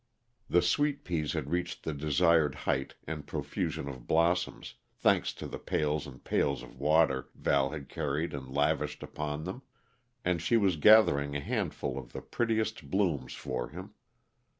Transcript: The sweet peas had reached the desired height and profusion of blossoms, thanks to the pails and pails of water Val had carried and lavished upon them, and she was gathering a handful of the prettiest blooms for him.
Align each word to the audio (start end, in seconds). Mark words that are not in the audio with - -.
The 0.49 0.63
sweet 0.63 1.03
peas 1.03 1.33
had 1.33 1.51
reached 1.51 1.83
the 1.83 1.93
desired 1.93 2.55
height 2.65 2.95
and 3.05 3.27
profusion 3.27 3.87
of 3.87 4.07
blossoms, 4.07 4.73
thanks 4.95 5.31
to 5.33 5.45
the 5.45 5.59
pails 5.59 6.07
and 6.07 6.23
pails 6.23 6.63
of 6.63 6.79
water 6.79 7.29
Val 7.35 7.69
had 7.69 7.87
carried 7.87 8.33
and 8.33 8.49
lavished 8.51 9.03
upon 9.03 9.43
them, 9.43 9.61
and 10.25 10.41
she 10.41 10.57
was 10.57 10.77
gathering 10.77 11.35
a 11.35 11.39
handful 11.39 11.99
of 11.99 12.13
the 12.13 12.21
prettiest 12.23 12.89
blooms 12.89 13.33
for 13.35 13.69
him. 13.69 13.93